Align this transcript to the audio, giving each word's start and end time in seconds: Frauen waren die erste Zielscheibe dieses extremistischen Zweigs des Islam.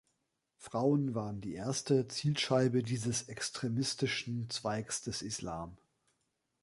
Frauen 0.57 1.13
waren 1.13 1.41
die 1.41 1.53
erste 1.53 2.07
Zielscheibe 2.07 2.81
dieses 2.81 3.29
extremistischen 3.29 4.49
Zweigs 4.49 5.03
des 5.03 5.21
Islam. 5.21 5.77